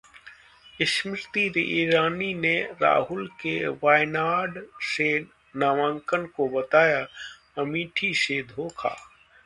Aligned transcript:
स्मृति 0.83 1.43
ईरानी 1.81 2.33
ने 2.35 2.55
राहुल 2.81 3.27
के 3.41 3.53
वायनाड 3.83 4.59
से 4.95 5.13
नामांकन 5.55 6.25
को 6.35 6.47
बताया 6.59 7.07
अमेठी 7.61 8.13
से 8.25 8.41
धोखा 8.55 8.95